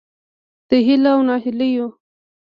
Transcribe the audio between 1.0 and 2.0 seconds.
او نهیلیو